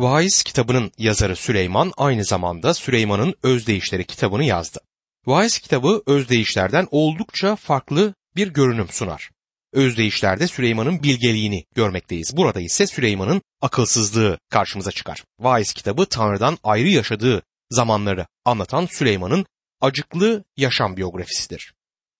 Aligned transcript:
Vaiz 0.00 0.42
kitabının 0.42 0.92
yazarı 0.98 1.36
Süleyman 1.36 1.92
aynı 1.96 2.24
zamanda 2.24 2.74
Süleyman'ın 2.74 3.34
Özdeyişleri 3.42 4.04
kitabını 4.04 4.44
yazdı. 4.44 4.80
Vaiz 5.26 5.58
kitabı 5.58 6.02
özdeyişlerden 6.06 6.88
oldukça 6.90 7.56
farklı 7.56 8.14
bir 8.36 8.48
görünüm 8.48 8.88
sunar. 8.88 9.30
Özdeyişlerde 9.72 10.48
Süleyman'ın 10.48 11.02
bilgeliğini 11.02 11.64
görmekteyiz. 11.74 12.36
Burada 12.36 12.60
ise 12.60 12.86
Süleyman'ın 12.86 13.42
akılsızlığı 13.60 14.38
karşımıza 14.50 14.90
çıkar. 14.90 15.24
Vaiz 15.38 15.72
kitabı 15.72 16.06
Tanrı'dan 16.06 16.58
ayrı 16.62 16.88
yaşadığı 16.88 17.42
zamanları 17.70 18.26
anlatan 18.44 18.86
Süleyman'ın 18.86 19.46
acıklı 19.80 20.44
yaşam 20.56 20.96
biyografisidir. 20.96 21.74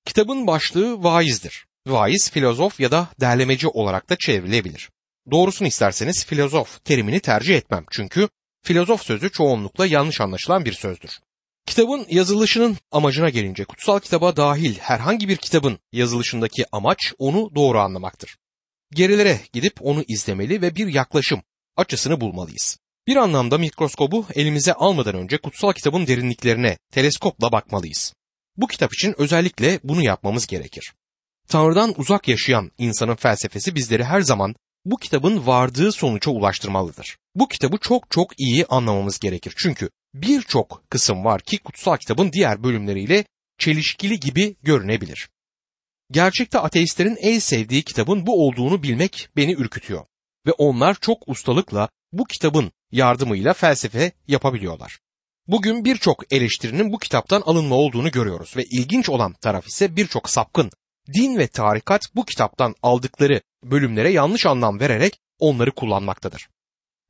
Kitabın 0.04 0.46
başlığı 0.46 1.02
vaizdir. 1.02 1.66
Vaiz, 1.86 2.30
filozof 2.30 2.80
ya 2.80 2.91
da 2.91 3.09
derlemeci 3.20 3.68
olarak 3.68 4.11
da 4.11 4.16
çevrilebilir. 4.16 4.91
Doğrusunu 5.30 5.68
isterseniz 5.68 6.25
filozof 6.25 6.84
terimini 6.84 7.20
tercih 7.20 7.56
etmem 7.56 7.84
çünkü 7.91 8.29
filozof 8.62 9.02
sözü 9.02 9.30
çoğunlukla 9.30 9.87
yanlış 9.87 10.20
anlaşılan 10.20 10.64
bir 10.64 10.73
sözdür. 10.73 11.10
Kitabın 11.66 12.06
yazılışının 12.10 12.77
amacına 12.92 13.30
gelince 13.30 13.64
kutsal 13.64 14.00
kitaba 14.00 14.37
dahil 14.37 14.78
herhangi 14.78 15.28
bir 15.28 15.37
kitabın 15.37 15.78
yazılışındaki 15.92 16.64
amaç 16.73 17.12
onu 17.19 17.50
doğru 17.55 17.80
anlamaktır. 17.80 18.37
Gerilere 18.92 19.41
gidip 19.52 19.74
onu 19.80 20.05
izlemeli 20.09 20.62
ve 20.62 20.77
bir 20.77 20.95
yaklaşım 20.95 21.42
açısını 21.77 22.20
bulmalıyız. 22.20 22.78
Bir 23.06 23.16
anlamda 23.16 23.59
mikroskobu 23.59 24.27
elimize 24.34 24.72
almadan 24.72 25.14
önce 25.14 25.38
kutsal 25.38 25.72
kitabın 25.72 26.06
derinliklerine 26.06 26.78
teleskopla 26.92 27.52
bakmalıyız. 27.52 28.14
Bu 28.56 28.66
kitap 28.66 28.95
için 28.95 29.14
özellikle 29.19 29.80
bunu 29.84 30.05
yapmamız 30.05 30.47
gerekir. 30.47 30.92
Tanrı'dan 31.48 31.95
uzak 32.00 32.28
yaşayan 32.28 32.70
insanın 32.78 33.16
felsefesi 33.16 33.75
bizleri 33.75 34.05
her 34.05 34.20
zaman 34.20 34.55
bu 34.84 34.97
kitabın 34.97 35.47
vardığı 35.47 35.93
sonuca 35.93 36.30
ulaştırmalıdır. 36.30 37.16
Bu 37.34 37.48
kitabı 37.48 37.79
çok 37.79 38.11
çok 38.11 38.41
iyi 38.41 38.66
anlamamız 38.66 39.19
gerekir. 39.19 39.55
Çünkü 39.56 39.91
birçok 40.15 40.83
kısım 40.91 41.25
var 41.25 41.41
ki 41.41 41.59
kutsal 41.59 41.97
kitabın 41.97 42.33
diğer 42.33 42.62
bölümleriyle 42.62 43.25
çelişkili 43.58 44.20
gibi 44.20 44.56
görünebilir. 44.62 45.28
Gerçekte 46.11 46.58
ateistlerin 46.58 47.17
en 47.20 47.39
sevdiği 47.39 47.83
kitabın 47.83 48.27
bu 48.27 48.47
olduğunu 48.47 48.83
bilmek 48.83 49.28
beni 49.36 49.53
ürkütüyor 49.53 50.05
ve 50.47 50.53
onlar 50.53 50.97
çok 51.01 51.28
ustalıkla 51.28 51.89
bu 52.12 52.25
kitabın 52.25 52.73
yardımıyla 52.92 53.53
felsefe 53.53 54.12
yapabiliyorlar. 54.28 54.98
Bugün 55.47 55.84
birçok 55.84 56.33
eleştirinin 56.33 56.92
bu 56.92 56.98
kitaptan 56.98 57.42
alınma 57.47 57.75
olduğunu 57.75 58.11
görüyoruz 58.11 58.56
ve 58.56 58.64
ilginç 58.64 59.08
olan 59.08 59.33
taraf 59.33 59.67
ise 59.67 59.97
birçok 59.97 60.30
sapkın 60.30 60.70
din 61.14 61.38
ve 61.38 61.47
tarikat 61.47 62.02
bu 62.14 62.24
kitaptan 62.24 62.74
aldıkları 62.83 63.41
bölümlere 63.64 64.10
yanlış 64.10 64.47
anlam 64.47 64.80
vererek 64.80 65.20
onları 65.38 65.70
kullanmaktadır. 65.70 66.48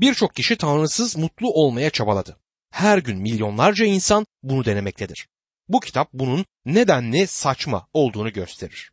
Birçok 0.01 0.35
kişi 0.35 0.57
tanrısız 0.57 1.17
mutlu 1.17 1.51
olmaya 1.51 1.91
çabaladı. 1.91 2.37
Her 2.71 2.99
gün 2.99 3.19
milyonlarca 3.19 3.85
insan 3.85 4.27
bunu 4.43 4.65
denemektedir. 4.65 5.29
Bu 5.69 5.81
kitap 5.81 6.09
bunun 6.13 6.45
nedenli 6.65 7.27
saçma 7.27 7.89
olduğunu 7.93 8.33
gösterir. 8.33 8.91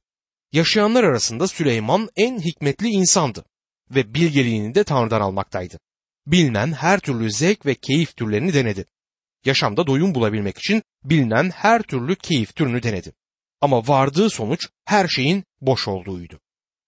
Yaşayanlar 0.52 1.03
arasında 1.03 1.47
Süleyman 1.47 2.09
en 2.15 2.39
hikmetli 2.39 2.88
insandı 2.88 3.45
ve 3.91 4.13
bilgeliğini 4.13 4.75
de 4.75 4.83
Tanrı'dan 4.83 5.21
almaktaydı. 5.21 5.80
Bilinen 6.27 6.73
her 6.73 6.99
türlü 6.99 7.31
zevk 7.31 7.65
ve 7.65 7.75
keyif 7.75 8.17
türlerini 8.17 8.53
denedi. 8.53 8.86
Yaşamda 9.45 9.88
doyum 9.88 10.15
bulabilmek 10.15 10.58
için 10.58 10.83
bilinen 11.03 11.49
her 11.49 11.81
türlü 11.81 12.15
keyif 12.15 12.55
türünü 12.55 12.83
denedi. 12.83 13.13
Ama 13.62 13.88
vardığı 13.88 14.30
sonuç 14.30 14.67
her 14.86 15.08
şeyin 15.08 15.44
boş 15.62 15.88
olduğuydu. 15.88 16.40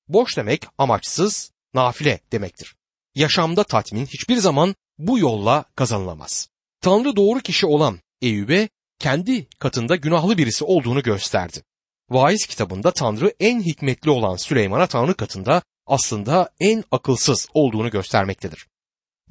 Boş 0.07 0.37
demek 0.37 0.67
amaçsız, 0.77 1.51
nafile 1.73 2.19
demektir. 2.31 2.75
Yaşamda 3.15 3.63
tatmin 3.63 4.05
hiçbir 4.05 4.37
zaman 4.37 4.75
bu 4.97 5.19
yolla 5.19 5.65
kazanılamaz. 5.75 6.49
Tanrı 6.81 7.15
doğru 7.15 7.39
kişi 7.39 7.65
olan 7.65 7.99
Eyüp'e 8.21 8.69
kendi 8.99 9.47
katında 9.59 9.95
günahlı 9.95 10.37
birisi 10.37 10.65
olduğunu 10.65 11.03
gösterdi. 11.03 11.63
Vaiz 12.09 12.45
kitabında 12.45 12.91
Tanrı 12.91 13.33
en 13.39 13.61
hikmetli 13.61 14.11
olan 14.11 14.35
Süleyman'a 14.35 14.87
Tanrı 14.87 15.13
katında 15.13 15.61
aslında 15.87 16.49
en 16.59 16.83
akılsız 16.91 17.47
olduğunu 17.53 17.89
göstermektedir. 17.89 18.67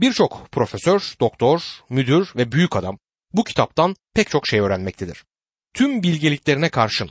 Birçok 0.01 0.49
profesör, 0.53 1.15
doktor, 1.21 1.63
müdür 1.89 2.33
ve 2.37 2.53
büyük 2.53 2.77
adam 2.77 2.99
bu 3.33 3.45
kitaptan 3.45 3.97
pek 4.15 4.31
çok 4.31 4.47
şey 4.47 4.61
öğrenmektedir. 4.61 5.25
Tüm 5.75 6.03
bilgeliklerine 6.03 6.69
karşın, 6.69 7.11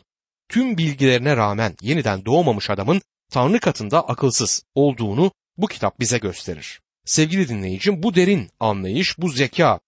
tüm 0.51 0.78
bilgilerine 0.78 1.38
rağmen 1.38 1.75
yeniden 1.81 2.25
doğmamış 2.25 2.69
adamın 2.69 3.01
Tanrı 3.29 3.59
katında 3.59 4.07
akılsız 4.07 4.63
olduğunu 4.75 5.31
bu 5.57 5.67
kitap 5.67 6.00
bize 6.00 6.17
gösterir. 6.17 6.81
Sevgili 7.06 7.50
dinleyicim 7.50 8.03
bu 8.03 8.16
derin 8.16 8.50
anlayış, 8.59 9.17
bu 9.17 9.29
zeka 9.29 9.79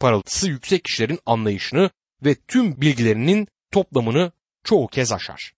parıltısı 0.00 0.48
yüksek 0.48 0.84
kişilerin 0.84 1.18
anlayışını 1.26 1.90
ve 2.24 2.34
tüm 2.34 2.80
bilgilerinin 2.80 3.48
toplamını 3.70 4.32
çoğu 4.64 4.88
kez 4.88 5.12
aşar. 5.12 5.52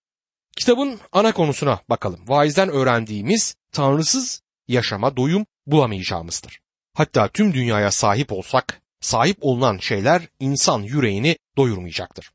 Kitabın 0.56 1.00
ana 1.12 1.32
konusuna 1.32 1.80
bakalım. 1.88 2.20
Vaizden 2.28 2.69
öğrendiğimiz 2.69 3.54
tanrısız 3.72 4.42
yaşama 4.69 5.16
doyum 5.16 5.47
bulamayacağımızdır. 5.66 6.60
Hatta 6.94 7.28
tüm 7.28 7.54
dünyaya 7.54 7.91
sahip 7.91 8.32
olsak, 8.32 8.82
sahip 9.00 9.38
olunan 9.41 9.78
şeyler 9.78 10.28
insan 10.41 10.82
yüreğini 10.82 11.36
doyurmayacaktır. 11.56 12.30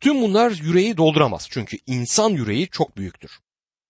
Tüm 0.00 0.22
bunlar 0.22 0.50
yüreği 0.50 0.96
dolduramaz 0.96 1.46
çünkü 1.50 1.78
insan 1.86 2.30
yüreği 2.30 2.68
çok 2.68 2.96
büyüktür. 2.96 3.30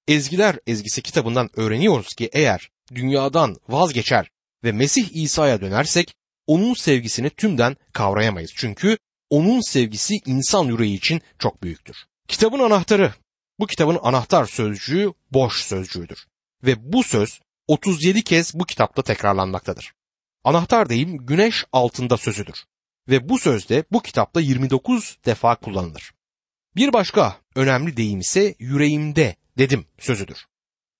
Ezgiler 0.08 0.58
ezgisi 0.66 1.02
kitabından 1.02 1.50
öğreniyoruz 1.56 2.14
ki 2.14 2.30
eğer 2.32 2.70
dünyadan 2.94 3.56
vazgeçer 3.68 4.30
ve 4.64 4.72
Mesih 4.72 5.08
İsa'ya 5.12 5.60
dönersek 5.60 6.14
onun 6.46 6.74
sevgisini 6.74 7.30
tümden 7.30 7.76
kavrayamayız. 7.92 8.52
Çünkü 8.56 8.98
onun 9.30 9.60
sevgisi 9.60 10.14
insan 10.26 10.64
yüreği 10.64 10.96
için 10.96 11.22
çok 11.38 11.62
büyüktür. 11.62 11.96
Kitabın 12.28 12.58
anahtarı, 12.58 13.14
bu 13.58 13.66
kitabın 13.66 13.98
anahtar 14.02 14.46
sözcüğü 14.46 15.12
boş 15.30 15.62
sözcüğüdür. 15.62 16.26
Ve 16.64 16.92
bu 16.92 17.02
söz 17.02 17.40
37 17.68 18.24
kez 18.24 18.54
bu 18.54 18.64
kitapta 18.64 19.02
tekrarlanmaktadır. 19.02 19.92
Anahtar 20.44 20.88
deyim 20.88 21.26
güneş 21.26 21.64
altında 21.72 22.16
sözüdür. 22.16 22.64
Ve 23.08 23.28
bu 23.28 23.38
sözde 23.38 23.84
bu 23.92 24.02
kitapta 24.02 24.40
29 24.40 25.18
defa 25.26 25.56
kullanılır. 25.56 26.12
Bir 26.76 26.92
başka 26.92 27.40
önemli 27.54 27.96
deyim 27.96 28.20
ise 28.20 28.54
yüreğimde 28.58 29.36
dedim 29.58 29.86
sözüdür. 29.98 30.46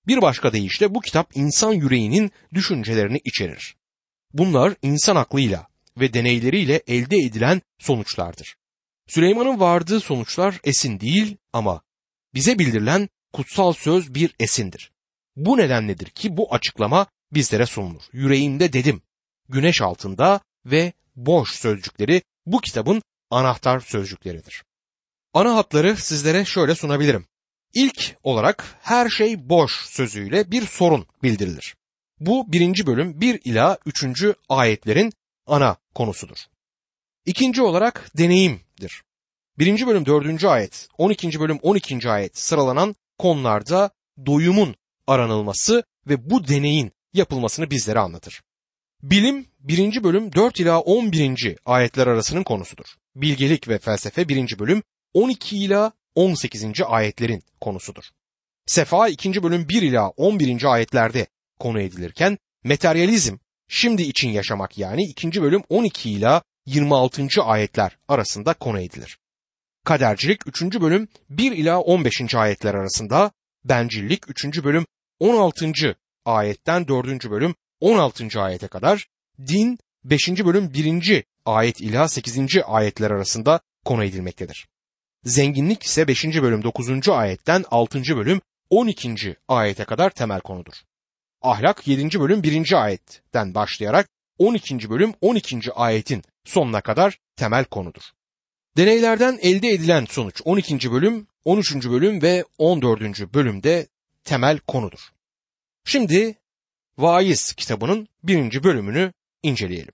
Bir 0.06 0.22
başka 0.22 0.53
deyişle 0.53 0.94
bu 0.94 1.00
kitap 1.00 1.37
insan 1.37 1.72
yüreğinin 1.72 2.31
düşüncelerini 2.55 3.21
içerir. 3.25 3.77
Bunlar 4.33 4.75
insan 4.83 5.16
aklıyla 5.16 5.66
ve 5.97 6.12
deneyleriyle 6.12 6.83
elde 6.87 7.16
edilen 7.16 7.62
sonuçlardır. 7.78 8.56
Süleyman'ın 9.06 9.61
vardığı 9.61 10.00
sonuçlar 10.00 10.61
esin 10.65 11.00
değil 11.00 11.37
ama 11.53 11.82
bize 12.34 12.59
bildirilen 12.59 13.09
kutsal 13.32 13.72
söz 13.72 14.15
bir 14.15 14.34
esindir. 14.41 14.93
Bu 15.37 15.56
nedenledir 15.56 16.06
ki 16.06 16.37
bu 16.37 16.55
açıklama 16.55 17.06
bizlere 17.32 17.67
sunulur. 17.67 18.03
Yüreğimde 18.12 18.72
dedim, 18.72 19.03
güneş 19.49 19.82
altında 19.82 20.41
ve 20.67 20.93
boş 21.26 21.54
sözcükleri 21.54 22.22
bu 22.47 22.60
kitabın 22.60 23.03
anahtar 23.31 23.81
sözcükleridir. 23.81 24.64
Ana 25.34 25.56
hatları 25.56 25.97
sizlere 25.97 26.44
şöyle 26.44 26.75
sunabilirim. 26.75 27.26
İlk 27.75 28.16
olarak 28.22 28.78
her 28.82 29.08
şey 29.08 29.48
boş 29.48 29.72
sözüyle 29.72 30.50
bir 30.50 30.66
sorun 30.66 31.06
bildirilir. 31.22 31.76
Bu 32.20 32.53
birinci 32.53 32.86
bölüm 32.86 33.20
1 33.20 33.41
ila 33.44 33.78
3. 33.86 34.04
ayetlerin 34.48 35.12
ana 35.47 35.76
konusudur. 35.94 36.38
İkinci 37.26 37.62
olarak 37.62 38.10
deneyimdir. 38.19 39.02
Birinci 39.58 39.87
bölüm 39.87 40.06
4. 40.06 40.44
ayet, 40.44 40.88
12. 40.98 41.41
bölüm 41.41 41.58
12. 41.62 42.10
ayet 42.10 42.38
sıralanan 42.38 42.94
konularda 43.19 43.91
doyumun 44.26 44.75
aranılması 45.06 45.82
ve 46.06 46.31
bu 46.31 46.48
deneyin 46.48 46.92
yapılmasını 47.12 47.70
bizlere 47.70 47.98
anlatır. 47.98 48.42
Bilim 49.03 49.47
1. 49.61 50.05
bölüm 50.05 50.33
4 50.33 50.61
ila 50.61 50.81
11. 50.81 51.56
ayetler 51.64 52.06
arasının 52.06 52.43
konusudur. 52.43 52.85
Bilgelik 53.17 53.69
ve 53.69 53.79
felsefe 53.79 54.29
1. 54.29 54.58
bölüm 54.58 54.82
12 55.14 55.56
ila 55.56 55.93
18. 56.14 56.64
ayetlerin 56.87 57.43
konusudur. 57.61 58.05
Sefa 58.67 59.08
2. 59.08 59.43
bölüm 59.43 59.69
1 59.69 59.82
ila 59.82 60.08
11. 60.08 60.64
ayetlerde 60.64 61.26
konu 61.58 61.81
edilirken 61.81 62.38
materyalizm 62.64 63.37
şimdi 63.69 64.02
için 64.02 64.31
yaşamak 64.31 64.79
yani 64.79 65.03
2. 65.03 65.43
bölüm 65.43 65.62
12 65.69 66.11
ila 66.11 66.43
26. 66.67 67.26
ayetler 67.43 67.96
arasında 68.08 68.55
konu 68.55 68.81
edilir. 68.81 69.19
Kadercilik 69.85 70.46
3. 70.46 70.62
bölüm 70.62 71.08
1 71.31 71.53
ila 71.53 71.81
15. 71.81 72.35
ayetler 72.35 72.75
arasında, 72.75 73.31
bencillik 73.64 74.31
3. 74.31 74.64
bölüm 74.64 74.87
16. 75.19 75.96
ayetten 76.25 76.88
4. 76.88 77.31
bölüm 77.31 77.55
16. 77.81 78.43
ayete 78.43 78.69
kadar, 78.69 79.06
din 79.47 79.79
5. 80.05 80.29
bölüm 80.29 80.75
1. 80.75 81.25
ayet 81.44 81.81
ila 81.81 82.09
8. 82.09 82.38
ayetler 82.67 83.11
arasında 83.11 83.61
konu 83.85 84.05
edilmektedir. 84.05 84.69
Zenginlik 85.25 85.82
ise 85.82 86.09
5. 86.09 86.25
bölüm 86.25 86.62
9. 86.62 87.09
ayetten 87.09 87.65
6. 87.71 88.03
bölüm 88.17 88.41
12. 88.71 89.37
ayete 89.49 89.85
kadar 89.85 90.11
temel 90.11 90.41
konudur. 90.41 90.73
Ahlak 91.43 91.88
7. 91.88 92.21
bölüm 92.21 92.43
1. 92.43 92.82
ayetten 92.82 93.55
başlayarak 93.55 94.09
12. 94.38 94.91
bölüm 94.91 95.15
12. 95.21 95.73
ayetin 95.75 96.23
sonuna 96.44 96.81
kadar 96.81 97.19
temel 97.37 97.65
konudur. 97.65 98.03
Deneylerden 98.77 99.38
elde 99.43 99.69
edilen 99.69 100.06
sonuç 100.11 100.41
12. 100.44 100.93
bölüm, 100.93 101.27
13. 101.44 101.75
bölüm 101.75 102.23
ve 102.23 102.44
14. 102.59 103.35
bölümde 103.35 103.87
temel 104.25 104.59
konudur. 104.59 105.00
Şimdi 105.85 106.39
Vaiz 107.00 107.52
kitabının 107.52 108.08
birinci 108.23 108.64
bölümünü 108.64 109.12
inceleyelim. 109.43 109.93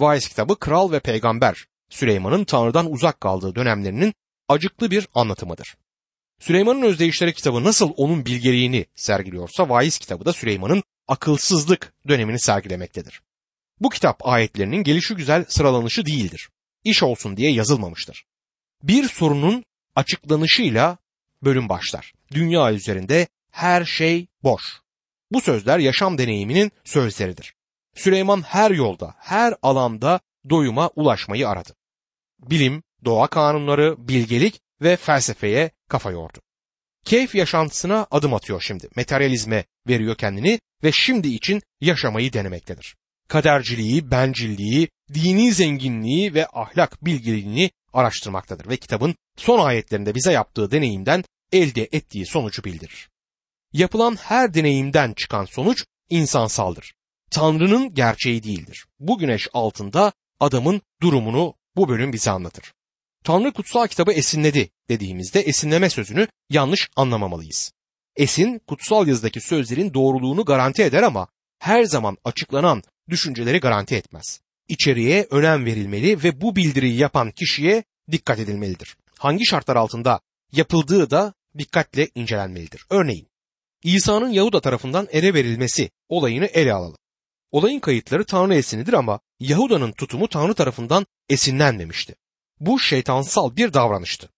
Vaiz 0.00 0.28
kitabı 0.28 0.58
kral 0.58 0.92
ve 0.92 1.00
peygamber 1.00 1.66
Süleyman'ın 1.90 2.44
Tanrı'dan 2.44 2.92
uzak 2.92 3.20
kaldığı 3.20 3.54
dönemlerinin 3.54 4.14
acıklı 4.48 4.90
bir 4.90 5.08
anlatımıdır. 5.14 5.76
Süleyman'ın 6.40 6.82
özdeyişleri 6.82 7.34
kitabı 7.34 7.64
nasıl 7.64 7.92
onun 7.96 8.26
bilgeliğini 8.26 8.86
sergiliyorsa 8.96 9.68
Vaiz 9.68 9.98
kitabı 9.98 10.24
da 10.24 10.32
Süleyman'ın 10.32 10.82
akılsızlık 11.08 11.92
dönemini 12.08 12.40
sergilemektedir. 12.40 13.22
Bu 13.80 13.88
kitap 13.88 14.26
ayetlerinin 14.26 14.82
gelişi 14.82 15.14
güzel 15.14 15.44
sıralanışı 15.48 16.06
değildir. 16.06 16.48
İş 16.84 17.02
olsun 17.02 17.36
diye 17.36 17.52
yazılmamıştır. 17.52 18.24
Bir 18.82 19.08
sorunun 19.08 19.64
açıklanışıyla 19.94 20.98
bölüm 21.42 21.68
başlar. 21.68 22.12
Dünya 22.32 22.72
üzerinde 22.72 23.26
her 23.50 23.84
şey 23.84 24.26
boş. 24.42 24.80
Bu 25.30 25.40
sözler 25.40 25.78
yaşam 25.78 26.18
deneyiminin 26.18 26.72
sözleridir. 26.84 27.54
Süleyman 27.94 28.42
her 28.42 28.70
yolda, 28.70 29.14
her 29.18 29.54
alanda 29.62 30.20
doyuma 30.50 30.88
ulaşmayı 30.88 31.48
aradı. 31.48 31.74
Bilim, 32.38 32.82
doğa 33.04 33.26
kanunları, 33.26 34.08
bilgelik 34.08 34.60
ve 34.82 34.96
felsefeye 34.96 35.70
kafa 35.88 36.10
yordu. 36.10 36.38
Keyif 37.04 37.34
yaşantısına 37.34 38.06
adım 38.10 38.34
atıyor 38.34 38.60
şimdi. 38.60 38.88
Materyalizme 38.96 39.64
veriyor 39.88 40.16
kendini 40.16 40.60
ve 40.84 40.92
şimdi 40.92 41.28
için 41.28 41.62
yaşamayı 41.80 42.32
denemektedir. 42.32 42.96
Kaderciliği, 43.28 44.10
bencilliği, 44.10 44.88
dini 45.14 45.52
zenginliği 45.52 46.34
ve 46.34 46.46
ahlak 46.46 47.04
bilgiliğini 47.04 47.70
araştırmaktadır 47.92 48.68
ve 48.68 48.76
kitabın 48.76 49.14
son 49.36 49.66
ayetlerinde 49.66 50.14
bize 50.14 50.32
yaptığı 50.32 50.70
deneyimden 50.70 51.24
elde 51.52 51.88
ettiği 51.92 52.26
sonucu 52.26 52.64
bildirir. 52.64 53.08
Yapılan 53.72 54.16
her 54.16 54.54
deneyimden 54.54 55.12
çıkan 55.12 55.44
sonuç 55.44 55.84
insansaldır. 56.10 56.94
Tanrı'nın 57.30 57.94
gerçeği 57.94 58.42
değildir. 58.42 58.86
Bu 59.00 59.18
güneş 59.18 59.48
altında 59.52 60.12
adamın 60.40 60.82
durumunu 61.02 61.54
bu 61.76 61.88
bölüm 61.88 62.12
bize 62.12 62.30
anlatır. 62.30 62.72
Tanrı 63.24 63.52
kutsal 63.52 63.86
kitabı 63.86 64.12
esinledi 64.12 64.70
dediğimizde 64.88 65.40
esinleme 65.40 65.90
sözünü 65.90 66.28
yanlış 66.50 66.88
anlamamalıyız. 66.96 67.72
Esin 68.16 68.60
kutsal 68.66 69.08
yazıdaki 69.08 69.40
sözlerin 69.40 69.94
doğruluğunu 69.94 70.44
garanti 70.44 70.82
eder 70.82 71.02
ama 71.02 71.28
her 71.58 71.84
zaman 71.84 72.16
açıklanan 72.24 72.82
düşünceleri 73.08 73.60
garanti 73.60 73.94
etmez. 73.94 74.40
İçeriğe 74.68 75.26
önem 75.30 75.64
verilmeli 75.64 76.22
ve 76.22 76.40
bu 76.40 76.56
bildiriyi 76.56 76.96
yapan 76.96 77.30
kişiye 77.30 77.84
dikkat 78.10 78.38
edilmelidir. 78.38 78.96
Hangi 79.18 79.46
şartlar 79.46 79.76
altında 79.76 80.20
yapıldığı 80.52 81.10
da 81.10 81.34
dikkatle 81.58 82.08
incelenmelidir. 82.14 82.84
Örneğin 82.90 83.28
İsa'nın 83.82 84.28
Yahuda 84.28 84.60
tarafından 84.60 85.08
ele 85.10 85.34
verilmesi 85.34 85.90
olayını 86.08 86.46
ele 86.46 86.72
alalım. 86.72 86.96
Olayın 87.50 87.80
kayıtları 87.80 88.24
Tanrı 88.24 88.54
esinidir 88.54 88.92
ama 88.92 89.20
Yahuda'nın 89.40 89.92
tutumu 89.92 90.28
Tanrı 90.28 90.54
tarafından 90.54 91.06
esinlenmemişti. 91.28 92.14
Bu 92.60 92.80
şeytansal 92.80 93.56
bir 93.56 93.72
davranıştı. 93.72 94.28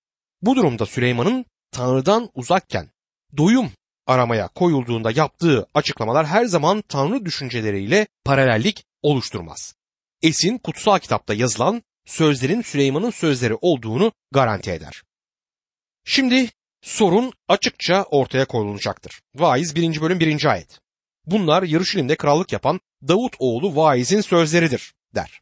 Bu 0.42 0.56
durumda 0.56 0.86
Süleyman'ın 0.86 1.44
Tanrı'dan 1.72 2.30
uzakken 2.34 2.90
doyum 3.36 3.70
aramaya 4.06 4.48
koyulduğunda 4.48 5.10
yaptığı 5.10 5.66
açıklamalar 5.74 6.26
her 6.26 6.44
zaman 6.44 6.82
Tanrı 6.88 7.24
düşünceleriyle 7.24 8.06
paralellik 8.24 8.84
oluşturmaz. 9.02 9.74
Esin 10.22 10.58
kutsal 10.58 10.98
kitapta 10.98 11.34
yazılan 11.34 11.82
sözlerin 12.06 12.62
Süleyman'ın 12.62 13.10
sözleri 13.10 13.54
olduğunu 13.54 14.12
garanti 14.32 14.70
eder. 14.70 15.02
Şimdi 16.04 16.50
sorun 16.82 17.32
açıkça 17.48 18.02
ortaya 18.02 18.44
koyulacaktır. 18.44 19.20
Vaiz 19.34 19.76
1. 19.76 20.00
bölüm 20.00 20.20
1. 20.20 20.44
ayet. 20.44 20.78
Bunlar 21.26 21.62
Yarışilim'de 21.62 22.16
krallık 22.16 22.52
yapan 22.52 22.80
Davut 23.08 23.36
oğlu 23.38 23.76
Vaiz'in 23.76 24.20
sözleridir 24.20 24.94
der. 25.14 25.40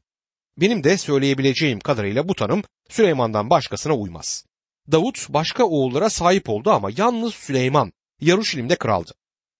Benim 0.56 0.84
de 0.84 0.98
söyleyebileceğim 0.98 1.80
kadarıyla 1.80 2.28
bu 2.28 2.34
tanım 2.34 2.62
Süleyman'dan 2.88 3.50
başkasına 3.50 3.94
uymaz. 3.94 4.44
Davut 4.92 5.28
başka 5.28 5.64
oğullara 5.64 6.10
sahip 6.10 6.48
oldu 6.48 6.70
ama 6.70 6.90
yalnız 6.96 7.34
Süleyman 7.34 7.92
Yaruşilim'de 8.20 8.76
kraldı. 8.76 9.12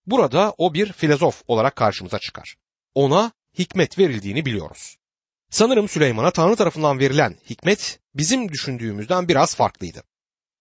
Burada 0.07 0.55
o 0.59 0.75
bir 0.75 0.93
filozof 0.93 1.43
olarak 1.47 1.77
karşımıza 1.77 2.19
çıkar. 2.19 2.57
Ona 2.95 3.33
hikmet 3.59 3.99
verildiğini 3.99 4.47
biliyoruz. 4.47 4.97
Sanırım 5.51 5.89
Süleyman'a 5.89 6.31
Tanrı 6.31 6.57
tarafından 6.57 6.99
verilen 6.99 7.37
hikmet 7.51 8.01
bizim 8.15 8.49
düşündüğümüzden 8.49 9.29
biraz 9.29 9.55
farklıydı. 9.55 10.03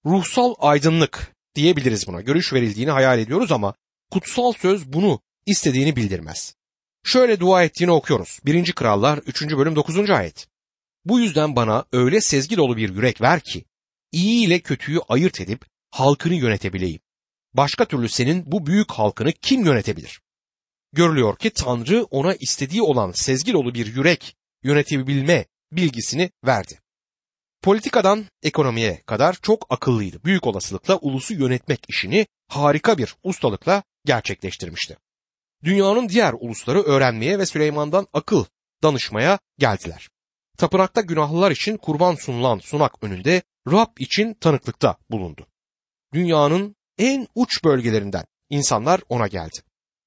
Ruhsal 0.05 0.55
aydınlık 0.59 1.35
diyebiliriz 1.55 2.07
buna. 2.07 2.21
Görüş 2.21 2.53
verildiğini 2.53 2.91
hayal 2.91 3.19
ediyoruz 3.19 3.51
ama 3.51 3.73
kutsal 4.11 4.53
söz 4.53 4.94
bunu 4.94 5.21
istediğini 5.45 5.95
bildirmez. 5.95 6.55
Şöyle 7.03 7.39
dua 7.39 7.63
ettiğini 7.63 7.91
okuyoruz. 7.91 8.39
1. 8.45 8.71
Krallar 8.71 9.17
3. 9.17 9.41
bölüm 9.41 9.75
9. 9.75 10.09
ayet. 10.09 10.47
Bu 11.05 11.19
yüzden 11.19 11.55
bana 11.55 11.85
öyle 11.91 12.21
sezgi 12.21 12.57
dolu 12.57 12.77
bir 12.77 12.89
yürek 12.89 13.21
ver 13.21 13.39
ki 13.39 13.65
iyi 14.11 14.47
ile 14.47 14.59
kötüyü 14.59 14.99
ayırt 15.09 15.41
edip 15.41 15.65
halkını 15.91 16.33
yönetebileyim. 16.33 17.00
Başka 17.53 17.85
türlü 17.85 18.09
senin 18.09 18.51
bu 18.51 18.65
büyük 18.65 18.91
halkını 18.91 19.31
kim 19.31 19.65
yönetebilir? 19.65 20.21
Görülüyor 20.93 21.38
ki 21.38 21.50
Tanrı 21.50 22.03
ona 22.03 22.33
istediği 22.33 22.81
olan 22.81 23.11
sezgi 23.11 23.53
dolu 23.53 23.73
bir 23.73 23.95
yürek 23.95 24.35
yönetebilme 24.63 25.45
bilgisini 25.71 26.31
verdi. 26.45 26.79
Politikadan 27.62 28.25
ekonomiye 28.44 29.01
kadar 29.06 29.33
çok 29.42 29.65
akıllıydı. 29.69 30.24
Büyük 30.24 30.48
olasılıkla 30.48 30.98
ulusu 30.98 31.33
yönetmek 31.33 31.80
işini 31.89 32.27
harika 32.48 32.98
bir 32.98 33.15
ustalıkla 33.24 33.83
gerçekleştirmişti. 34.06 34.98
Dünyanın 35.63 36.09
diğer 36.09 36.33
ulusları 36.39 36.81
öğrenmeye 36.81 37.39
ve 37.39 37.45
Süleyman'dan 37.45 38.07
akıl 38.13 38.45
danışmaya 38.83 39.39
geldiler. 39.59 40.09
Tapınakta 40.57 41.01
günahlılar 41.01 41.51
için 41.51 41.77
kurban 41.77 42.15
sunulan 42.15 42.59
sunak 42.59 43.04
önünde 43.04 43.42
Rab 43.71 43.98
için 44.00 44.33
tanıklıkta 44.33 44.98
bulundu. 45.10 45.48
Dünyanın 46.13 46.75
en 46.98 47.27
uç 47.36 47.63
bölgelerinden 47.63 48.25
insanlar 48.50 49.01
ona 49.10 49.27
geldi. 49.27 49.60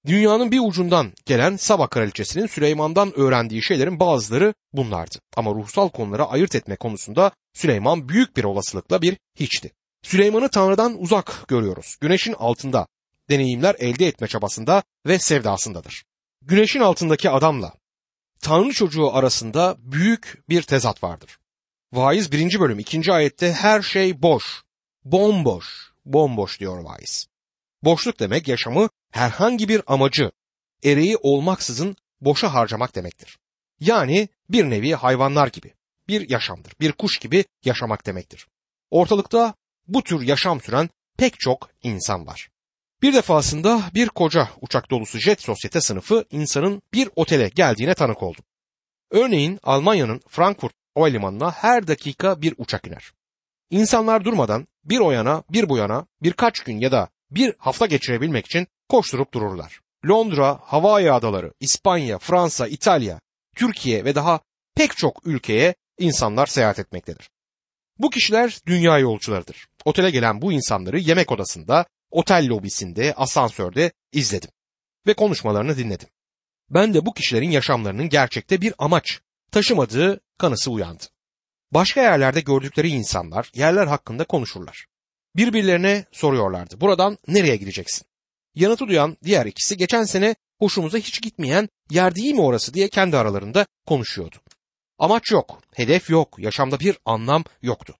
Dünyanın 0.07 0.51
bir 0.51 0.61
ucundan 0.61 1.13
gelen 1.27 1.57
Saba 1.57 1.87
kraliçesinin 1.87 2.47
Süleyman'dan 2.47 3.19
öğrendiği 3.19 3.63
şeylerin 3.63 4.01
bazıları 4.01 4.55
bunlardı. 4.73 5.17
Ama 5.37 5.51
ruhsal 5.51 5.89
konuları 5.89 6.25
ayırt 6.25 6.55
etme 6.55 6.77
konusunda 6.77 7.33
Süleyman 7.53 8.09
büyük 8.09 8.37
bir 8.37 8.45
olasılıkla 8.45 9.03
bir 9.03 9.17
hiçti. 9.37 9.73
Süleyman'ı 10.03 10.49
Tanrı'dan 10.49 11.03
uzak 11.03 11.49
görüyoruz. 11.49 11.97
Güneşin 12.01 12.33
altında 12.33 12.87
deneyimler 13.31 13.77
elde 13.79 14.07
etme 14.07 14.29
çabasında 14.29 14.83
ve 15.07 15.19
sevdasındadır. 15.19 16.05
Güneşin 16.43 16.81
altındaki 16.81 17.31
adamla 17.31 17.73
Tanrı 18.41 18.73
çocuğu 18.73 19.15
arasında 19.15 19.77
büyük 19.79 20.43
bir 20.49 20.63
tezat 20.63 21.03
vardır. 21.03 21.39
Vaiz 21.93 22.33
1. 22.33 22.61
bölüm 22.61 22.79
2. 22.79 23.13
ayette 23.13 23.53
her 23.53 23.83
şey 23.83 24.23
boş, 24.23 24.63
bomboş, 25.05 25.93
bomboş 26.05 26.61
diyor 26.61 26.79
vaiz. 26.79 27.27
Boşluk 27.83 28.21
demek 28.21 28.49
yaşamı 28.49 28.89
herhangi 29.11 29.69
bir 29.69 29.83
amacı, 29.87 30.33
ereği 30.85 31.17
olmaksızın 31.17 31.97
boşa 32.21 32.55
harcamak 32.55 32.95
demektir. 32.95 33.39
Yani 33.81 34.29
bir 34.49 34.71
nevi 34.71 34.95
hayvanlar 34.95 35.49
gibi 35.49 35.75
bir 36.11 36.31
yaşamdır. 36.31 36.73
Bir 36.81 36.93
kuş 36.93 37.19
gibi 37.19 37.45
yaşamak 37.65 38.07
demektir. 38.07 38.47
Ortalıkta 38.91 39.55
bu 39.87 40.03
tür 40.03 40.23
yaşam 40.23 40.61
süren 40.61 40.89
pek 41.19 41.41
çok 41.41 41.71
insan 41.83 42.27
var. 42.27 42.49
Bir 43.03 43.15
defasında 43.15 43.83
bir 43.95 44.09
koca 44.09 44.49
uçak 44.61 44.91
dolusu 44.91 45.19
jet 45.19 45.43
sosyete 45.43 45.81
sınıfı 45.81 46.25
insanın 46.31 46.83
bir 46.95 47.09
otele 47.17 47.49
geldiğine 47.49 47.95
tanık 47.95 48.23
oldum. 48.23 48.45
Örneğin 49.11 49.59
Almanya'nın 49.63 50.21
Frankfurt 50.29 50.73
Havalimanı'na 50.95 51.51
her 51.51 51.87
dakika 51.87 52.43
bir 52.43 52.55
uçak 52.59 52.87
iner. 52.87 53.13
İnsanlar 53.71 54.25
durmadan 54.25 54.67
bir 54.85 54.99
o 54.99 55.11
yana 55.11 55.43
bir 55.51 55.69
bu 55.69 55.77
yana 55.77 56.07
birkaç 56.23 56.61
gün 56.61 56.81
ya 56.81 56.93
da 56.93 57.09
bir 57.31 57.55
hafta 57.59 57.87
geçirebilmek 57.87 58.47
için 58.47 58.67
koşturup 58.89 59.35
dururlar. 59.35 59.81
Londra, 60.09 60.59
Hawaii 60.63 61.13
adaları, 61.13 61.53
İspanya, 61.61 62.19
Fransa, 62.19 62.67
İtalya, 62.67 63.21
Türkiye 63.57 64.05
ve 64.05 64.15
daha 64.15 64.41
pek 64.77 64.97
çok 64.97 65.27
ülkeye 65.27 65.75
insanlar 66.01 66.47
seyahat 66.47 66.79
etmektedir. 66.79 67.31
Bu 67.99 68.11
kişiler 68.11 68.59
dünya 68.67 68.99
yolcularıdır. 68.99 69.67
Otele 69.85 70.11
gelen 70.11 70.43
bu 70.43 70.53
insanları 70.53 70.99
yemek 70.99 71.33
odasında, 71.33 71.87
otel 72.11 72.49
lobisinde, 72.49 73.15
asansörde 73.15 73.93
izledim 74.13 74.51
ve 75.07 75.15
konuşmalarını 75.15 75.77
dinledim. 75.77 76.09
Ben 76.71 76.95
de 76.95 77.07
bu 77.07 77.15
kişilerin 77.15 77.51
yaşamlarının 77.51 78.09
gerçekte 78.09 78.61
bir 78.61 78.75
amaç 78.79 79.21
taşımadığı 79.53 80.21
kanısı 80.39 80.71
uyandı. 80.71 81.05
Başka 81.73 82.03
yerlerde 82.03 82.41
gördükleri 82.41 82.89
insanlar 82.89 83.51
yerler 83.55 83.87
hakkında 83.87 84.25
konuşurlar. 84.25 84.87
Birbirlerine 85.37 86.05
soruyorlardı. 86.13 86.81
Buradan 86.81 87.19
nereye 87.29 87.57
gideceksin? 87.57 88.07
Yanıtı 88.55 88.89
duyan 88.89 89.17
diğer 89.25 89.47
ikisi 89.47 89.77
geçen 89.77 90.05
sene 90.05 90.35
hoşumuza 90.59 90.99
hiç 90.99 91.23
gitmeyen 91.23 91.69
yer 91.91 92.15
değil 92.15 92.35
mi 92.35 92.41
orası 92.41 92.75
diye 92.75 92.89
kendi 92.89 93.17
aralarında 93.17 93.67
konuşuyordu. 93.87 94.37
Amaç 95.01 95.31
yok, 95.31 95.63
hedef 95.75 96.11
yok, 96.11 96.39
yaşamda 96.39 96.81
bir 96.81 96.99
anlam 97.05 97.45
yoktu. 97.63 97.95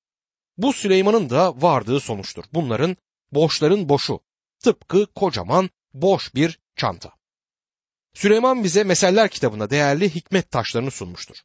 Bu 0.57 0.73
Süleyman'ın 0.73 1.31
da 1.31 1.63
vardığı 1.63 2.01
sonuçtur. 2.01 2.45
Bunların 2.53 2.97
boşların 3.33 3.89
boşu. 3.89 4.21
Tıpkı 4.63 5.07
kocaman 5.15 5.71
boş 5.95 6.35
bir 6.35 6.59
çanta. 6.77 7.13
Süleyman 8.15 8.65
bize 8.65 8.85
Meseller 8.85 9.29
kitabında 9.29 9.71
değerli 9.71 10.15
hikmet 10.15 10.51
taşlarını 10.51 10.91
sunmuştur. 10.91 11.37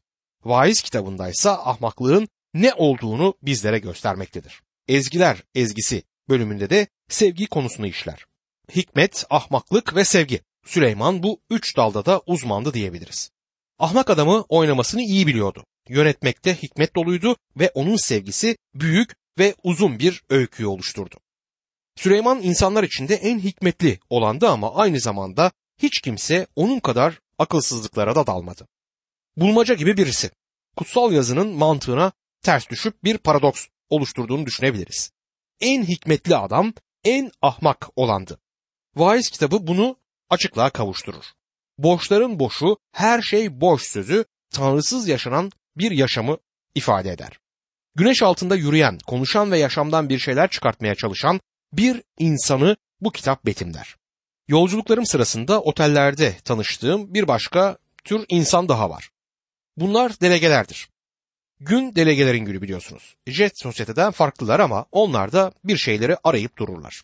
Vaiz 0.44 0.82
kitabındaysa 0.82 1.52
ahmaklığın 1.52 2.28
ne 2.54 2.74
olduğunu 2.74 3.34
bizlere 3.42 3.80
göstermektedir. 3.80 4.62
Ezgiler 4.88 5.44
ezgisi 5.56 6.04
bölümünde 6.30 6.70
de 6.70 6.88
sevgi 7.10 7.48
konusunu 7.48 7.88
işler. 7.88 8.26
Hikmet, 8.76 9.26
ahmaklık 9.30 9.96
ve 9.96 10.04
sevgi. 10.04 10.42
Süleyman 10.66 11.24
bu 11.24 11.42
üç 11.50 11.78
dalda 11.78 12.06
da 12.06 12.22
uzmandı 12.26 12.74
diyebiliriz. 12.74 13.35
Ahmak 13.80 14.10
adamı 14.10 14.46
oynamasını 14.50 15.02
iyi 15.02 15.28
biliyordu. 15.28 15.66
Yönetmekte 15.90 16.56
hikmet 16.56 16.96
doluydu 16.96 17.36
ve 17.60 17.72
onun 17.74 17.96
sevgisi 17.96 18.58
büyük 18.76 19.16
ve 19.40 19.56
uzun 19.64 20.00
bir 20.00 20.24
öyküyü 20.30 20.68
oluşturdu. 20.68 21.16
Süleyman 21.96 22.42
insanlar 22.42 22.84
içinde 22.84 23.16
en 23.16 23.40
hikmetli 23.40 24.00
olandı 24.10 24.50
ama 24.50 24.76
aynı 24.76 25.00
zamanda 25.00 25.52
hiç 25.82 26.02
kimse 26.02 26.48
onun 26.56 26.80
kadar 26.80 27.20
akılsızlıklara 27.40 28.16
da 28.16 28.28
dalmadı. 28.28 28.68
Bulmaca 29.38 29.74
gibi 29.74 29.98
birisi. 29.98 30.32
Kutsal 30.78 31.12
yazının 31.12 31.48
mantığına 31.48 32.12
ters 32.42 32.70
düşüp 32.70 33.04
bir 33.04 33.18
paradoks 33.18 33.68
oluşturduğunu 33.90 34.46
düşünebiliriz. 34.46 35.12
En 35.60 35.84
hikmetli 35.84 36.36
adam 36.36 36.74
en 37.04 37.32
ahmak 37.42 37.90
olandı. 37.96 38.40
Vaiz 38.96 39.30
kitabı 39.30 39.68
bunu 39.68 39.98
açıklığa 40.30 40.70
kavuşturur. 40.70 41.26
Boşların 41.78 42.40
boşu, 42.40 42.78
her 42.92 43.22
şey 43.22 43.62
boş 43.62 43.84
sözü 43.84 44.26
tanrısız 44.50 45.08
yaşanan 45.08 45.52
bir 45.78 45.92
yaşamı 45.92 46.38
ifade 46.76 47.12
eder. 47.12 47.40
Güneş 47.96 48.24
altında 48.24 48.56
yürüyen, 48.56 49.00
konuşan 49.08 49.52
ve 49.52 49.58
yaşamdan 49.58 50.10
bir 50.10 50.20
şeyler 50.20 50.50
çıkartmaya 50.50 50.96
çalışan 50.96 51.42
bir 51.74 52.04
insanı 52.20 52.78
bu 53.02 53.12
kitap 53.12 53.46
betimler. 53.46 53.96
Yolculuklarım 54.48 55.06
sırasında 55.06 55.62
otellerde 55.62 56.38
tanıştığım 56.44 57.14
bir 57.14 57.28
başka 57.28 57.78
tür 58.04 58.26
insan 58.30 58.70
daha 58.70 58.90
var. 58.90 59.10
Bunlar 59.78 60.22
delegelerdir. 60.22 60.90
Gün 61.60 61.96
delegelerin 61.96 62.46
günü 62.46 62.62
biliyorsunuz. 62.62 63.16
Jet 63.28 63.60
sosyeteden 63.60 64.12
farklılar 64.12 64.60
ama 64.60 64.86
onlar 64.92 65.32
da 65.32 65.52
bir 65.64 65.78
şeyleri 65.78 66.18
arayıp 66.24 66.58
dururlar. 66.58 67.04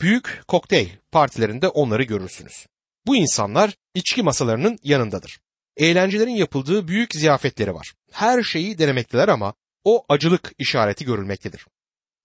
Büyük 0.00 0.42
kokteyl 0.48 0.88
partilerinde 1.12 1.68
onları 1.68 2.02
görürsünüz. 2.02 2.66
Bu 3.06 3.16
insanlar 3.16 3.74
içki 3.94 4.22
masalarının 4.22 4.78
yanındadır. 4.82 5.38
Eğlencelerin 5.76 6.36
yapıldığı 6.36 6.88
büyük 6.88 7.14
ziyafetleri 7.14 7.74
var. 7.74 7.92
Her 8.12 8.42
şeyi 8.42 8.78
denemekteler 8.78 9.28
ama 9.28 9.54
o 9.84 10.04
acılık 10.08 10.52
işareti 10.58 11.04
görülmektedir. 11.04 11.66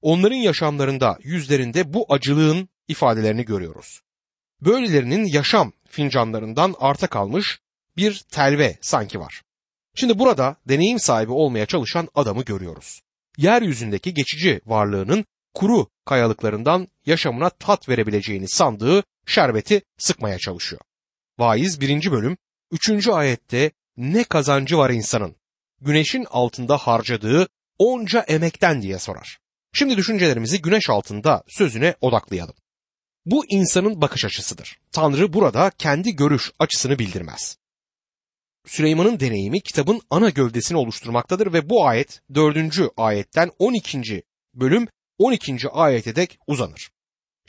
Onların 0.01 0.36
yaşamlarında, 0.36 1.17
yüzlerinde 1.24 1.93
bu 1.93 2.05
acılığın 2.09 2.69
ifadelerini 2.88 3.45
görüyoruz. 3.45 4.01
Böylelerinin 4.62 5.25
yaşam 5.25 5.74
fincanlarından 5.88 6.75
arta 6.79 7.07
kalmış 7.07 7.59
bir 7.98 8.24
telve 8.31 8.77
sanki 8.81 9.19
var. 9.19 9.41
Şimdi 9.95 10.19
burada 10.19 10.55
deneyim 10.65 11.00
sahibi 11.00 11.31
olmaya 11.31 11.65
çalışan 11.65 12.09
adamı 12.15 12.43
görüyoruz. 12.43 13.01
Yeryüzündeki 13.38 14.13
geçici 14.13 14.62
varlığının 14.65 15.25
kuru 15.53 15.88
kayalıklarından 16.05 16.88
yaşamına 17.05 17.50
tat 17.50 17.89
verebileceğini 17.89 18.48
sandığı 18.48 19.03
şerbeti 19.29 19.81
sıkmaya 19.98 20.38
çalışıyor. 20.38 20.81
Vaiz 21.39 21.81
1. 21.81 22.12
bölüm 22.12 22.38
3. 22.71 23.07
ayette 23.07 23.71
ne 23.98 24.24
kazancı 24.24 24.77
var 24.77 24.89
insanın? 24.89 25.36
Güneşin 25.81 26.25
altında 26.29 26.77
harcadığı 26.77 27.48
onca 27.77 28.19
emekten 28.19 28.81
diye 28.81 29.00
sorar. 29.00 29.39
Şimdi 29.74 29.98
düşüncelerimizi 29.98 30.62
güneş 30.62 30.89
altında 30.89 31.43
sözüne 31.48 31.95
odaklayalım. 32.01 32.55
Bu 33.25 33.45
insanın 33.50 34.01
bakış 34.01 34.25
açısıdır. 34.25 34.79
Tanrı 34.91 35.33
burada 35.33 35.71
kendi 35.77 36.15
görüş 36.15 36.51
açısını 36.59 37.00
bildirmez. 37.00 37.57
Süleyman'ın 38.67 39.19
deneyimi 39.19 39.62
kitabın 39.62 40.01
ana 40.09 40.29
gövdesini 40.29 40.77
oluşturmaktadır 40.77 41.53
ve 41.53 41.69
bu 41.69 41.88
ayet 41.88 42.21
4. 42.36 42.57
ayetten 42.98 43.51
12. 43.59 44.24
bölüm 44.53 44.88
12. 45.17 45.69
ayete 45.69 46.15
dek 46.15 46.39
uzanır. 46.48 46.89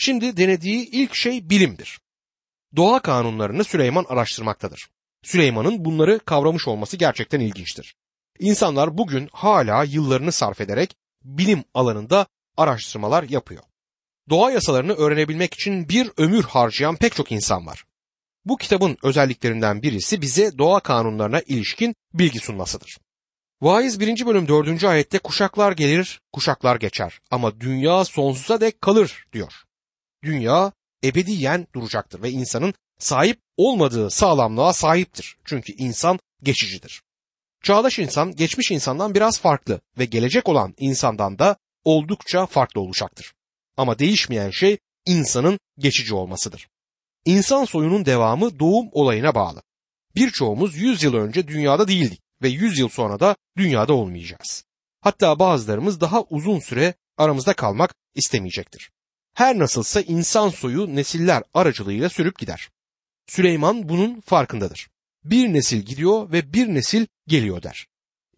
Şimdi 0.02 0.36
denediği 0.36 0.90
ilk 0.90 1.14
şey 1.14 1.50
bilimdir. 1.50 2.00
Doğa 2.76 3.00
kanunlarını 3.00 3.64
Süleyman 3.64 4.04
araştırmaktadır. 4.08 4.88
Süleyman'ın 5.22 5.84
bunları 5.84 6.18
kavramış 6.18 6.68
olması 6.68 6.96
gerçekten 6.96 7.40
ilginçtir. 7.40 7.94
İnsanlar 8.38 8.98
bugün 8.98 9.28
hala 9.32 9.84
yıllarını 9.84 10.32
sarf 10.32 10.60
ederek 10.60 10.96
bilim 11.24 11.64
alanında 11.74 12.26
araştırmalar 12.56 13.22
yapıyor. 13.22 13.62
Doğa 14.30 14.50
yasalarını 14.50 14.92
öğrenebilmek 14.92 15.54
için 15.54 15.88
bir 15.88 16.10
ömür 16.16 16.44
harcayan 16.44 16.96
pek 16.96 17.14
çok 17.14 17.32
insan 17.32 17.66
var. 17.66 17.84
Bu 18.44 18.56
kitabın 18.56 18.96
özelliklerinden 19.02 19.82
birisi 19.82 20.22
bize 20.22 20.58
doğa 20.58 20.80
kanunlarına 20.80 21.40
ilişkin 21.40 21.94
bilgi 22.14 22.38
sunmasıdır. 22.38 22.98
Vaiz 23.60 24.00
1. 24.00 24.26
bölüm 24.26 24.48
4. 24.48 24.84
ayette 24.84 25.18
kuşaklar 25.18 25.72
gelir, 25.72 26.20
kuşaklar 26.32 26.76
geçer 26.76 27.20
ama 27.30 27.60
dünya 27.60 28.04
sonsuza 28.04 28.60
dek 28.60 28.80
kalır 28.80 29.24
diyor. 29.32 29.64
Dünya 30.24 30.72
ebediyen 31.04 31.66
duracaktır 31.74 32.22
ve 32.22 32.30
insanın 32.30 32.74
sahip 32.98 33.40
olmadığı 33.56 34.10
sağlamlığa 34.10 34.72
sahiptir. 34.72 35.36
Çünkü 35.44 35.72
insan 35.72 36.18
geçicidir. 36.42 37.02
Çağdaş 37.62 37.98
insan 37.98 38.36
geçmiş 38.36 38.70
insandan 38.70 39.14
biraz 39.14 39.40
farklı 39.40 39.80
ve 39.98 40.04
gelecek 40.04 40.48
olan 40.48 40.74
insandan 40.78 41.38
da 41.38 41.56
oldukça 41.84 42.46
farklı 42.46 42.80
olacaktır. 42.80 43.34
Ama 43.76 43.98
değişmeyen 43.98 44.50
şey 44.50 44.78
insanın 45.06 45.58
geçici 45.78 46.14
olmasıdır. 46.14 46.68
İnsan 47.24 47.64
soyunun 47.64 48.04
devamı 48.04 48.58
doğum 48.58 48.88
olayına 48.92 49.34
bağlı. 49.34 49.62
Birçoğumuz 50.16 50.76
100 50.76 51.02
yıl 51.02 51.14
önce 51.14 51.48
dünyada 51.48 51.88
değildik 51.88 52.20
ve 52.42 52.48
100 52.48 52.78
yıl 52.78 52.88
sonra 52.88 53.20
da 53.20 53.36
dünyada 53.56 53.92
olmayacağız. 53.92 54.64
Hatta 55.00 55.38
bazılarımız 55.38 56.00
daha 56.00 56.22
uzun 56.22 56.58
süre 56.58 56.94
aramızda 57.16 57.54
kalmak 57.54 57.94
istemeyecektir. 58.14 58.90
Her 59.34 59.58
nasılsa 59.58 60.00
insan 60.00 60.48
soyu 60.48 60.96
nesiller 60.96 61.42
aracılığıyla 61.54 62.08
sürüp 62.08 62.38
gider. 62.38 62.70
Süleyman 63.26 63.88
bunun 63.88 64.20
farkındadır. 64.20 64.88
Bir 65.24 65.52
nesil 65.52 65.78
gidiyor 65.78 66.32
ve 66.32 66.52
bir 66.52 66.68
nesil 66.68 67.06
geliyor 67.26 67.62
der. 67.62 67.86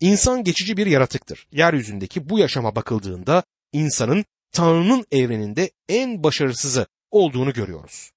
İnsan 0.01 0.45
geçici 0.45 0.77
bir 0.77 0.87
yaratıktır. 0.87 1.47
Yeryüzündeki 1.53 2.29
bu 2.29 2.39
yaşama 2.39 2.77
bakıldığında 2.77 3.43
insanın 3.73 4.25
Tanrı'nın 4.53 5.07
evreninde 5.11 5.71
en 5.89 6.23
başarısızı 6.23 6.87
olduğunu 7.11 7.53
görüyoruz. 7.53 8.11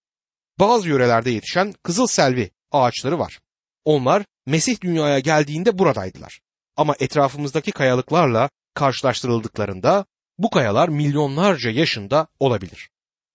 Bazı 0.60 0.90
yörelerde 0.90 1.30
yetişen 1.32 1.74
kızıl 1.84 2.08
selvi 2.08 2.52
ağaçları 2.72 3.20
var. 3.20 3.40
Onlar 3.86 4.26
Mesih 4.46 4.82
dünyaya 4.82 5.20
geldiğinde 5.20 5.78
buradaydılar. 5.78 6.40
Ama 6.78 6.96
etrafımızdaki 7.00 7.72
kayalıklarla 7.72 8.50
karşılaştırıldıklarında 8.74 10.06
bu 10.38 10.50
kayalar 10.50 10.90
milyonlarca 10.90 11.72
yaşında 11.72 12.28
olabilir. 12.40 12.90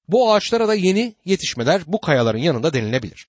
Bu 0.08 0.32
ağaçlara 0.32 0.68
da 0.68 0.74
yeni 0.74 1.14
yetişmeler 1.24 1.82
bu 1.86 2.00
kayaların 2.00 2.38
yanında 2.38 2.72
denilebilir. 2.72 3.26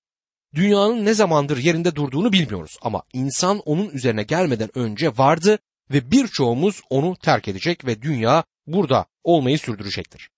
Dünyanın 0.54 1.04
ne 1.04 1.14
zamandır 1.14 1.56
yerinde 1.56 1.94
durduğunu 1.94 2.32
bilmiyoruz 2.32 2.76
ama 2.82 3.02
insan 3.12 3.58
onun 3.58 3.90
üzerine 3.90 4.22
gelmeden 4.22 4.78
önce 4.78 5.08
vardı 5.08 5.58
ve 5.90 6.10
birçoğumuz 6.10 6.80
onu 6.90 7.16
terk 7.16 7.48
edecek 7.48 7.86
ve 7.86 8.02
dünya 8.02 8.44
burada 8.66 9.06
olmayı 9.24 9.58
sürdürecektir. 9.58 10.30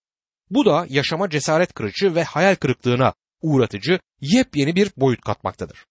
Bu 0.50 0.64
da 0.64 0.86
yaşama 0.88 1.30
cesaret 1.30 1.72
kırıcı 1.72 2.14
ve 2.14 2.24
hayal 2.24 2.54
kırıklığına 2.54 3.12
uğratıcı 3.42 3.98
yepyeni 4.20 4.76
bir 4.76 4.90
boyut 4.96 5.20
katmaktadır. 5.20 5.86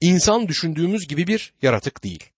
İnsan 0.00 0.48
düşündüğümüz 0.48 1.08
gibi 1.08 1.26
bir 1.26 1.54
yaratık 1.62 2.04
değil. 2.04 2.30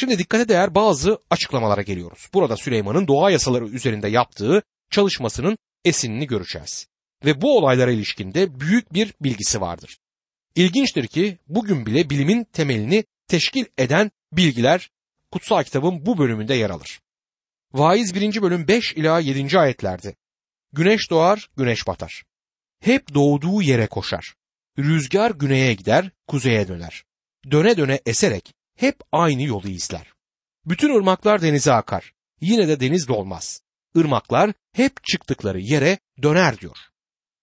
Şimdi 0.00 0.18
dikkate 0.18 0.48
değer 0.48 0.74
bazı 0.74 1.18
açıklamalara 1.30 1.82
geliyoruz. 1.82 2.28
Burada 2.34 2.56
Süleyman'ın 2.56 3.08
doğa 3.08 3.30
yasaları 3.30 3.68
üzerinde 3.68 4.08
yaptığı 4.08 4.62
çalışmasının 4.90 5.58
esinini 5.84 6.26
göreceğiz. 6.26 6.88
Ve 7.24 7.40
bu 7.42 7.58
olaylara 7.58 7.92
ilişkinde 7.92 8.60
büyük 8.60 8.92
bir 8.92 9.14
bilgisi 9.20 9.60
vardır. 9.60 9.98
İlginçtir 10.54 11.06
ki 11.06 11.38
bugün 11.46 11.86
bile 11.86 12.10
bilimin 12.10 12.44
temelini 12.44 13.04
teşkil 13.28 13.64
eden 13.78 14.10
bilgiler 14.32 14.90
kutsal 15.32 15.62
kitabın 15.62 16.06
bu 16.06 16.18
bölümünde 16.18 16.54
yer 16.54 16.70
alır. 16.70 17.00
Vaiz 17.72 18.14
1. 18.14 18.42
bölüm 18.42 18.68
5 18.68 18.92
ila 18.92 19.20
7. 19.20 19.58
ayetlerde. 19.58 20.14
Güneş 20.72 21.10
doğar, 21.10 21.50
güneş 21.56 21.86
batar. 21.86 22.24
Hep 22.80 23.14
doğduğu 23.14 23.62
yere 23.62 23.86
koşar. 23.86 24.34
Rüzgar 24.78 25.30
güneye 25.30 25.74
gider, 25.74 26.10
kuzeye 26.26 26.68
döner. 26.68 27.04
Döne 27.50 27.76
döne 27.76 28.00
eserek 28.06 28.57
hep 28.78 28.96
aynı 29.12 29.42
yolu 29.42 29.68
izler. 29.68 30.12
Bütün 30.66 30.94
ırmaklar 30.94 31.42
denize 31.42 31.72
akar. 31.72 32.12
Yine 32.40 32.68
de 32.68 32.80
deniz 32.80 33.08
dolmaz. 33.08 33.62
Irmaklar 33.94 34.52
hep 34.72 35.04
çıktıkları 35.04 35.60
yere 35.60 35.98
döner 36.22 36.58
diyor. 36.58 36.76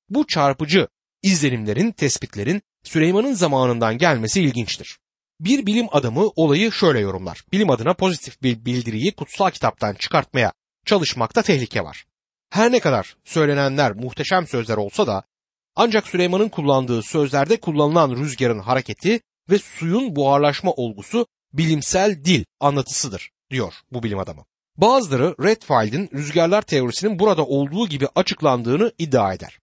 Bu 0.09 0.27
çarpıcı 0.27 0.87
izlenimlerin, 1.23 1.91
tespitlerin 1.91 2.61
Süleyman'ın 2.83 3.33
zamanından 3.33 3.97
gelmesi 3.97 4.41
ilginçtir. 4.41 4.97
Bir 5.39 5.65
bilim 5.65 5.87
adamı 5.91 6.29
olayı 6.35 6.71
şöyle 6.71 6.99
yorumlar. 6.99 7.43
Bilim 7.51 7.69
adına 7.69 7.93
pozitif 7.93 8.41
bir 8.41 8.65
bildiriyi 8.65 9.15
kutsal 9.15 9.51
kitaptan 9.51 9.93
çıkartmaya 9.93 10.53
çalışmakta 10.85 11.41
tehlike 11.41 11.81
var. 11.81 12.05
Her 12.49 12.71
ne 12.71 12.79
kadar 12.79 13.15
söylenenler 13.23 13.91
muhteşem 13.91 14.47
sözler 14.47 14.77
olsa 14.77 15.07
da 15.07 15.23
ancak 15.75 16.07
Süleyman'ın 16.07 16.49
kullandığı 16.49 17.03
sözlerde 17.03 17.57
kullanılan 17.59 18.15
rüzgarın 18.15 18.59
hareketi 18.59 19.21
ve 19.49 19.59
suyun 19.59 20.15
buharlaşma 20.15 20.71
olgusu 20.71 21.27
bilimsel 21.53 22.25
dil 22.25 22.43
anlatısıdır 22.59 23.31
diyor 23.49 23.73
bu 23.91 24.03
bilim 24.03 24.19
adamı. 24.19 24.45
Bazıları 24.77 25.35
Redfield'in 25.43 26.09
rüzgarlar 26.13 26.61
teorisinin 26.61 27.19
burada 27.19 27.45
olduğu 27.45 27.87
gibi 27.87 28.07
açıklandığını 28.15 28.91
iddia 28.97 29.33
eder. 29.33 29.59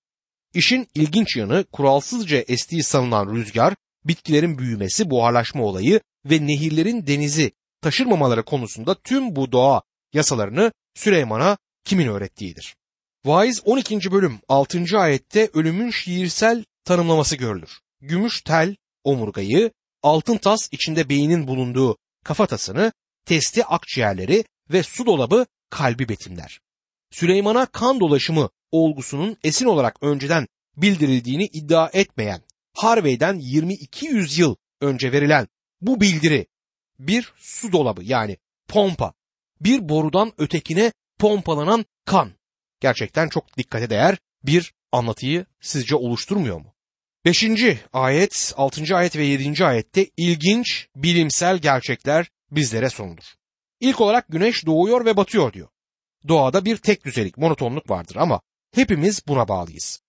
İşin 0.54 0.88
ilginç 0.94 1.36
yanı 1.36 1.64
kuralsızca 1.72 2.44
estiği 2.48 2.82
sanılan 2.82 3.34
rüzgar, 3.34 3.74
bitkilerin 4.04 4.58
büyümesi, 4.58 5.10
buharlaşma 5.10 5.62
olayı 5.62 6.00
ve 6.24 6.46
nehirlerin 6.46 7.06
denizi 7.06 7.52
taşırmamaları 7.80 8.44
konusunda 8.44 8.94
tüm 8.94 9.36
bu 9.36 9.52
doğa 9.52 9.82
yasalarını 10.12 10.72
Süleyman'a 10.94 11.58
kimin 11.84 12.06
öğrettiğidir. 12.06 12.76
Vaiz 13.24 13.62
12. 13.64 14.12
bölüm 14.12 14.40
6. 14.48 14.98
ayette 14.98 15.50
ölümün 15.54 15.90
şiirsel 15.90 16.64
tanımlaması 16.84 17.36
görülür. 17.36 17.80
Gümüş 18.00 18.42
tel 18.42 18.76
omurgayı, 19.04 19.70
altın 20.02 20.36
tas 20.36 20.68
içinde 20.72 21.08
beynin 21.08 21.48
bulunduğu 21.48 21.96
kafatasını, 22.24 22.92
testi 23.24 23.64
akciğerleri 23.64 24.44
ve 24.70 24.82
su 24.82 25.06
dolabı 25.06 25.46
kalbi 25.70 26.08
betimler. 26.08 26.60
Süleyman'a 27.10 27.66
kan 27.66 28.00
dolaşımı 28.00 28.50
olgusunun 28.70 29.36
esin 29.44 29.66
olarak 29.66 30.02
önceden 30.02 30.46
bildirildiğini 30.76 31.44
iddia 31.44 31.90
etmeyen 31.92 32.42
Harvey'den 32.74 33.38
22 33.38 34.06
yüzyıl 34.06 34.56
önce 34.80 35.12
verilen 35.12 35.48
bu 35.80 36.00
bildiri 36.00 36.46
bir 36.98 37.32
su 37.36 37.72
dolabı 37.72 38.04
yani 38.04 38.36
pompa, 38.68 39.12
bir 39.60 39.88
borudan 39.88 40.32
ötekine 40.38 40.92
pompalanan 41.18 41.84
kan. 42.04 42.32
Gerçekten 42.80 43.28
çok 43.28 43.56
dikkate 43.56 43.90
değer 43.90 44.18
bir 44.44 44.74
anlatıyı 44.92 45.46
sizce 45.60 45.96
oluşturmuyor 45.96 46.60
mu? 46.60 46.71
5. 47.24 47.44
ayet, 47.92 48.52
6. 48.56 48.96
ayet 48.96 49.16
ve 49.16 49.24
7. 49.24 49.64
ayette 49.64 50.06
ilginç 50.16 50.86
bilimsel 50.96 51.58
gerçekler 51.58 52.30
bizlere 52.50 52.90
sunulur. 52.90 53.34
İlk 53.80 54.00
olarak 54.00 54.28
güneş 54.28 54.66
doğuyor 54.66 55.04
ve 55.04 55.16
batıyor 55.16 55.52
diyor. 55.52 55.68
Doğada 56.28 56.64
bir 56.64 56.76
tek 56.76 57.04
düzelik, 57.04 57.38
monotonluk 57.38 57.90
vardır 57.90 58.16
ama 58.16 58.40
hepimiz 58.74 59.26
buna 59.28 59.48
bağlıyız. 59.48 60.00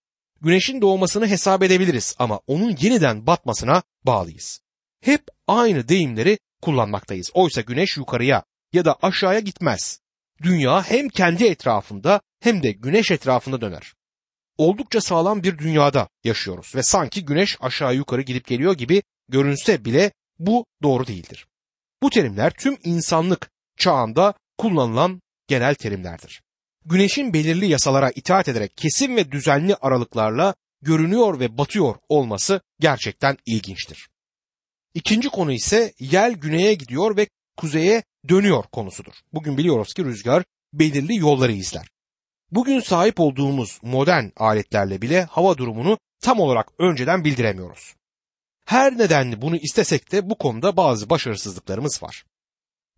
Güneşin 0.41 0.81
doğmasını 0.81 1.27
hesap 1.27 1.63
edebiliriz 1.63 2.15
ama 2.19 2.39
onun 2.47 2.77
yeniden 2.81 3.27
batmasına 3.27 3.83
bağlıyız. 4.03 4.59
Hep 5.01 5.23
aynı 5.47 5.87
deyimleri 5.87 6.39
kullanmaktayız. 6.61 7.31
Oysa 7.33 7.61
güneş 7.61 7.97
yukarıya 7.97 8.43
ya 8.73 8.85
da 8.85 8.95
aşağıya 9.01 9.39
gitmez. 9.39 9.99
Dünya 10.41 10.83
hem 10.83 11.09
kendi 11.09 11.45
etrafında 11.45 12.21
hem 12.39 12.63
de 12.63 12.71
güneş 12.71 13.11
etrafında 13.11 13.61
döner. 13.61 13.93
Oldukça 14.57 15.01
sağlam 15.01 15.43
bir 15.43 15.57
dünyada 15.57 16.09
yaşıyoruz 16.23 16.75
ve 16.75 16.83
sanki 16.83 17.25
güneş 17.25 17.57
aşağı 17.61 17.95
yukarı 17.95 18.21
gidip 18.21 18.47
geliyor 18.47 18.73
gibi 18.73 19.03
görünse 19.29 19.85
bile 19.85 20.11
bu 20.39 20.65
doğru 20.83 21.07
değildir. 21.07 21.47
Bu 22.03 22.09
terimler 22.09 22.53
tüm 22.53 22.77
insanlık 22.83 23.49
çağında 23.77 24.33
kullanılan 24.57 25.21
genel 25.47 25.75
terimlerdir. 25.75 26.41
Güneşin 26.85 27.33
belirli 27.33 27.67
yasalara 27.67 28.11
itaat 28.15 28.47
ederek 28.47 28.77
kesin 28.77 29.15
ve 29.15 29.31
düzenli 29.31 29.75
aralıklarla 29.75 30.55
görünüyor 30.81 31.39
ve 31.39 31.57
batıyor 31.57 31.95
olması 32.09 32.61
gerçekten 32.79 33.37
ilginçtir. 33.45 34.09
İkinci 34.93 35.29
konu 35.29 35.51
ise 35.51 35.93
yel 35.99 36.33
güneye 36.33 36.73
gidiyor 36.73 37.17
ve 37.17 37.27
kuzeye 37.57 38.03
dönüyor 38.29 38.63
konusudur. 38.63 39.13
Bugün 39.33 39.57
biliyoruz 39.57 39.93
ki 39.93 40.05
rüzgar 40.05 40.43
belirli 40.73 41.15
yolları 41.15 41.51
izler. 41.51 41.92
Bugün 42.55 42.79
sahip 42.79 43.19
olduğumuz 43.19 43.79
modern 43.83 44.25
aletlerle 44.37 45.01
bile 45.01 45.23
hava 45.23 45.57
durumunu 45.57 45.97
tam 46.21 46.39
olarak 46.39 46.67
önceden 46.79 47.23
bildiremiyoruz. 47.23 47.95
Her 48.65 48.97
nedenli 48.97 49.41
bunu 49.41 49.55
istesek 49.55 50.11
de 50.11 50.29
bu 50.29 50.37
konuda 50.37 50.77
bazı 50.77 51.09
başarısızlıklarımız 51.09 52.03
var. 52.03 52.25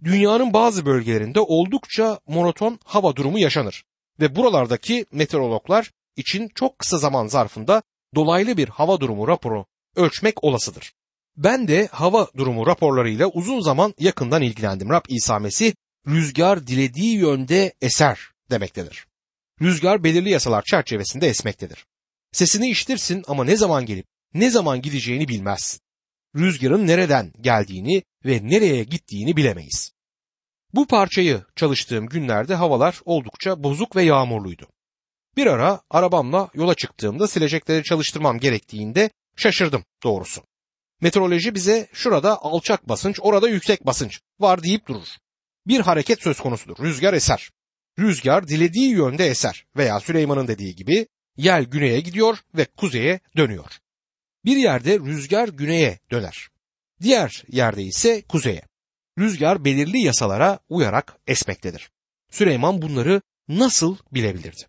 Dünyanın 0.04 0.54
bazı 0.54 0.86
bölgelerinde 0.86 1.39
oldukça 1.39 2.20
monoton 2.28 2.80
hava 2.86 3.15
durumu 3.15 3.39
yaşanır 3.39 3.84
ve 4.20 4.36
buralardaki 4.36 5.06
meteorologlar 5.12 5.91
için 6.15 6.50
çok 6.56 6.80
kısa 6.80 6.98
zaman 6.98 7.28
zarfında 7.28 7.84
dolaylı 8.15 8.58
bir 8.58 8.70
hava 8.70 9.00
durumu 9.00 9.28
raporu 9.28 9.65
ölçmek 9.96 10.44
olasıdır. 10.44 10.94
Ben 11.38 11.68
de 11.68 11.88
hava 11.91 12.28
durumu 12.38 12.68
raporlarıyla 12.68 13.28
uzun 13.28 13.60
zaman 13.60 13.94
yakından 14.00 14.41
ilgilendim. 14.41 14.89
Rab 14.89 15.06
İsa 15.10 15.39
Mesih 15.39 15.74
rüzgar 16.08 16.68
dilediği 16.68 17.18
yönde 17.18 17.74
eser 17.82 18.20
demektedir. 18.52 19.06
Rüzgar 19.62 20.04
belirli 20.04 20.30
yasalar 20.30 20.63
çerçevesinde 20.63 21.28
esmektedir. 21.28 21.86
Sesini 22.32 22.70
iştirsin 22.70 23.24
ama 23.28 23.44
ne 23.44 23.58
zaman 23.58 23.86
gelip 23.86 24.06
ne 24.34 24.50
zaman 24.50 24.82
gideceğini 24.82 25.28
bilmezsin. 25.28 25.80
Rüzgarın 26.36 26.88
nereden 26.88 27.34
geldiğini 27.41 28.04
ve 28.26 28.39
nereye 28.44 28.84
gittiğini 28.84 29.38
bilemeyiz. 29.38 29.91
Bu 30.74 30.88
parçayı 30.88 31.44
çalıştığım 31.56 32.08
günlerde 32.08 32.56
havalar 32.56 33.02
oldukça 33.06 33.63
bozuk 33.63 33.96
ve 33.96 34.04
yağmurluydu. 34.04 34.68
Bir 35.38 35.48
ara 35.48 35.82
arabamla 35.89 36.50
yola 36.54 36.76
çıktığımda 36.76 37.28
silecekleri 37.28 37.84
çalıştırmam 37.84 38.39
gerektiğinde 38.39 39.10
şaşırdım 39.36 39.86
doğrusu. 40.04 40.44
Meteoroloji 41.02 41.56
bize 41.56 41.88
şurada 41.94 42.41
alçak 42.41 42.89
basınç, 42.89 43.20
orada 43.22 43.50
yüksek 43.50 43.86
basınç 43.86 44.20
var 44.39 44.63
deyip 44.63 44.88
durur. 44.88 45.08
Bir 45.68 45.80
hareket 45.80 46.24
söz 46.24 46.39
konusudur. 46.39 46.84
Rüzgar 46.84 47.13
eser. 47.13 47.50
Rüzgar 47.99 48.47
dilediği 48.47 48.89
yönde 48.89 49.27
eser 49.27 49.65
veya 49.77 49.99
Süleyman'ın 49.99 50.47
dediği 50.47 50.75
gibi 50.75 51.08
yel 51.38 51.63
güneye 51.63 51.99
gidiyor 51.99 52.38
ve 52.55 52.65
kuzeye 52.65 53.19
dönüyor. 53.38 53.79
Bir 54.45 54.58
yerde 54.58 54.99
rüzgar 54.99 55.47
güneye 55.47 55.99
döner. 56.12 56.47
Diğer 57.01 57.43
yerde 57.47 57.84
ise 57.84 58.21
kuzeye. 58.21 58.62
Rüzgar 59.19 59.65
belirli 59.65 59.99
yasalara 59.99 60.60
uyarak 60.69 61.17
esmektedir. 61.27 61.91
Süleyman 62.31 62.81
bunları 62.81 63.21
nasıl 63.47 63.97
bilebilirdi? 64.12 64.67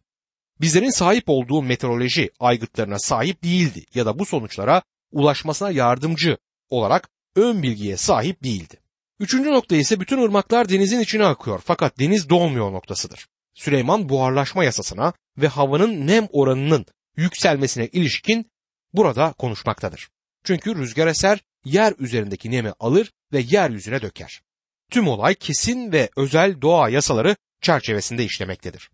Bizlerin 0.61 0.91
sahip 0.91 1.25
olduğu 1.27 1.63
meteoroloji 1.63 2.31
aygıtlarına 2.41 2.99
sahip 2.99 3.43
değildi 3.45 3.85
ya 3.95 4.07
da 4.07 4.19
bu 4.19 4.27
sonuçlara 4.27 4.83
ulaşmasına 5.13 5.71
yardımcı 5.71 6.39
olarak 6.69 7.09
ön 7.37 7.63
bilgiye 7.63 7.97
sahip 7.97 8.45
değildi. 8.45 8.81
Üçüncü 9.21 9.51
nokta 9.51 9.77
ise 9.77 10.01
bütün 10.01 10.23
ırmaklar 10.23 10.69
denizin 10.69 11.01
içine 11.01 11.25
akıyor 11.25 11.63
fakat 11.65 11.99
deniz 11.99 12.29
dolmuyor 12.29 12.73
noktasıdır. 12.73 13.27
Süleyman 13.55 14.09
buharlaşma 14.09 14.65
yasasına 14.65 15.13
ve 15.39 15.49
havanın 15.49 16.07
nem 16.07 16.29
oranının 16.33 16.87
yükselmesine 17.17 17.87
ilişkin 17.87 18.51
burada 18.93 19.33
konuşmaktadır. 19.33 20.09
Çünkü 20.45 20.77
rüzgar 20.77 21.07
eser 21.07 21.41
yer 21.65 21.95
üzerindeki 21.99 22.51
nemi 22.51 22.73
alır 22.81 23.13
ve 23.33 23.41
yeryüzüne 23.41 24.03
döker. 24.03 24.43
Tüm 24.91 25.09
olay 25.09 25.35
kesin 25.35 25.93
ve 25.93 26.11
özel 26.17 26.61
doğa 26.61 26.89
yasaları 26.89 27.37
çerçevesinde 27.63 28.25
işlemektedir. 28.25 28.91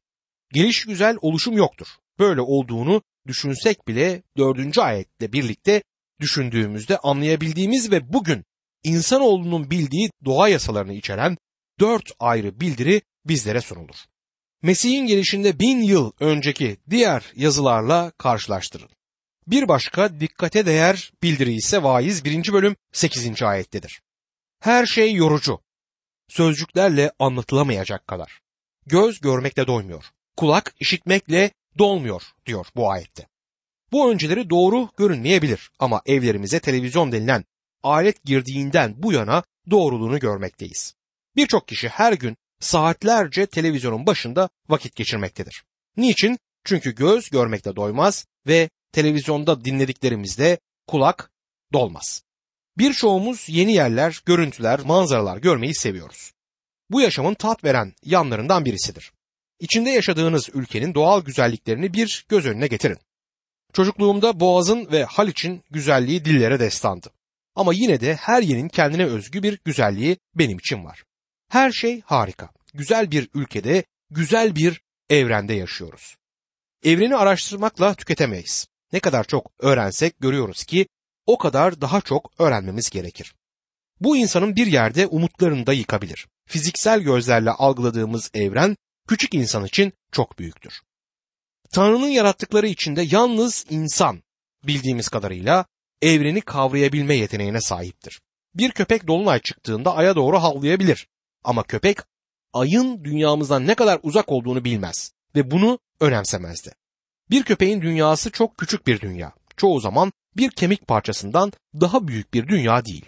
Geliş 0.53 0.85
güzel 0.85 1.17
oluşum 1.21 1.57
yoktur. 1.57 1.87
Böyle 2.19 2.41
olduğunu 2.41 3.03
düşünsek 3.27 3.89
bile 3.89 4.23
dördüncü 4.37 4.81
ayetle 4.81 5.33
birlikte 5.33 5.83
düşündüğümüzde 6.21 6.99
anlayabildiğimiz 6.99 7.91
ve 7.91 8.13
bugün 8.13 8.45
insanoğlunun 8.85 9.71
bildiği 9.71 10.11
doğa 10.25 10.49
yasalarını 10.49 10.93
içeren 10.93 11.37
dört 11.81 12.13
ayrı 12.19 12.61
bildiri 12.61 13.03
bizlere 13.27 13.61
sunulur. 13.61 13.97
Mesih'in 14.63 15.07
gelişinde 15.07 15.59
bin 15.59 15.83
yıl 15.83 16.13
önceki 16.21 16.77
diğer 16.91 17.33
yazılarla 17.37 18.11
karşılaştırın. 18.19 18.89
Bir 19.47 19.69
başka 19.69 20.21
dikkate 20.21 20.67
değer 20.67 21.13
bildiri 21.23 21.55
ise 21.55 21.83
vaiz 21.83 22.25
1. 22.25 22.53
bölüm 22.53 22.77
8. 22.93 23.43
ayettedir. 23.43 24.03
Her 24.61 24.87
şey 24.87 25.15
yorucu. 25.15 25.61
Sözcüklerle 26.29 27.13
anlatılamayacak 27.19 28.07
kadar. 28.07 28.41
Göz 28.87 29.21
görmekle 29.21 29.67
doymuyor. 29.67 30.05
Kulak 30.37 30.75
işitmekle 30.81 31.51
dolmuyor 31.79 32.23
diyor 32.47 32.67
bu 32.77 32.91
ayette. 32.91 33.27
Bu 33.93 34.13
önceleri 34.13 34.51
doğru 34.51 34.89
görünmeyebilir 34.97 35.71
ama 35.79 36.03
evlerimize 36.07 36.61
televizyon 36.61 37.13
denilen 37.13 37.45
alet 37.83 38.25
girdiğinden 38.25 38.95
bu 38.97 39.13
yana 39.13 39.43
doğruluğunu 39.71 40.19
görmekteyiz. 40.19 40.95
Birçok 41.37 41.69
kişi 41.69 41.89
her 41.89 42.13
gün 42.13 42.37
saatlerce 42.61 43.47
televizyonun 43.47 44.07
başında 44.07 44.49
vakit 44.69 44.97
geçirmektedir. 44.97 45.65
Niçin? 45.97 46.39
Çünkü 46.65 46.95
göz 46.95 47.31
görmekte 47.31 47.77
doymaz 47.77 48.27
ve 48.47 48.71
televizyonda 48.93 49.65
dinlediklerimizde 49.65 50.59
kulak 50.87 51.31
dolmaz. 51.73 52.23
Birçoğumuz 52.79 53.45
yeni 53.49 53.73
yerler, 53.73 54.23
görüntüler, 54.27 54.81
manzaralar 54.81 55.37
görmeyi 55.37 55.75
seviyoruz. 55.75 56.33
Bu 56.91 57.01
yaşamın 57.01 57.35
tat 57.35 57.65
veren 57.65 57.93
yanlarından 58.05 58.65
birisidir. 58.65 59.13
İçinde 59.61 59.91
yaşadığınız 59.91 60.49
ülkenin 60.55 60.95
doğal 60.95 61.25
güzelliklerini 61.25 61.93
bir 61.93 62.27
göz 62.29 62.47
önüne 62.47 62.67
getirin. 62.67 62.99
Çocukluğumda 63.73 64.41
Boğaz'ın 64.41 64.93
ve 64.93 65.05
Haliç'in 65.05 65.63
güzelliği 65.71 66.25
dillere 66.25 66.61
destandı. 66.61 67.11
Ama 67.55 67.75
yine 67.75 68.01
de 68.01 68.15
her 68.15 68.43
yerin 68.43 68.69
kendine 68.69 69.05
özgü 69.05 69.43
bir 69.43 69.59
güzelliği 69.65 70.17
benim 70.35 70.59
için 70.59 70.85
var. 70.85 71.05
Her 71.49 71.73
şey 71.73 72.01
harika. 72.01 72.49
Güzel 72.75 73.11
bir 73.11 73.29
ülkede, 73.35 73.85
güzel 74.11 74.57
bir 74.57 74.81
evrende 75.11 75.55
yaşıyoruz. 75.55 76.17
Evreni 76.85 77.17
araştırmakla 77.17 77.95
tüketemeyiz. 77.95 78.67
Ne 78.93 79.01
kadar 79.01 79.25
çok 79.25 79.53
öğrensek 79.59 80.21
görüyoruz 80.21 80.65
ki 80.65 80.87
o 81.27 81.39
kadar 81.39 81.81
daha 81.81 82.01
çok 82.01 82.31
öğrenmemiz 82.39 82.91
gerekir. 82.91 83.35
Bu 84.01 84.17
insanın 84.17 84.57
bir 84.57 84.67
yerde 84.67 85.07
umutlarını 85.07 85.67
da 85.67 85.73
yıkabilir. 85.73 86.27
Fiziksel 86.47 87.01
gözlerle 87.01 87.51
algıladığımız 87.51 88.31
evren 88.35 88.77
küçük 89.09 89.35
insan 89.35 89.65
için 89.65 89.93
çok 90.13 90.39
büyüktür. 90.39 90.81
Tanrı'nın 91.71 92.09
yarattıkları 92.09 92.67
içinde 92.67 93.03
yalnız 93.03 93.67
insan 93.71 94.23
bildiğimiz 94.67 95.09
kadarıyla 95.09 95.67
evreni 96.03 96.41
kavrayabilme 96.41 97.17
yeteneğine 97.17 97.61
sahiptir. 97.61 98.21
Bir 98.55 98.71
köpek 98.71 99.07
dolunay 99.07 99.41
çıktığında 99.41 99.97
aya 99.97 100.17
doğru 100.17 100.39
havlayabilir. 100.39 101.07
Ama 101.45 101.63
köpek 101.63 101.99
ayın 102.53 103.05
dünyamızdan 103.05 103.67
ne 103.67 103.75
kadar 103.75 104.01
uzak 104.03 104.33
olduğunu 104.33 104.65
bilmez 104.65 105.13
ve 105.37 105.51
bunu 105.51 105.79
önemsemezdi. 106.01 106.75
Bir 107.31 107.43
köpeğin 107.43 107.83
dünyası 107.83 108.31
çok 108.31 108.59
küçük 108.59 108.87
bir 108.87 109.01
dünya. 109.01 109.33
Çoğu 109.57 109.81
zaman 109.81 110.13
bir 110.37 110.51
kemik 110.51 110.87
parçasından 110.87 111.53
daha 111.81 112.09
büyük 112.09 112.35
bir 112.35 112.49
dünya 112.49 112.85
değil. 112.85 113.05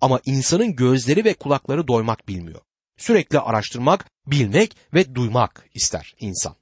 Ama 0.00 0.20
insanın 0.24 0.76
gözleri 0.76 1.24
ve 1.24 1.34
kulakları 1.34 1.88
doymak 1.88 2.28
bilmiyor. 2.28 2.60
Sürekli 2.98 3.40
araştırmak, 3.40 4.10
bilmek 4.26 4.76
ve 4.94 5.14
duymak 5.14 5.68
ister 5.74 6.14
insan. 6.20 6.56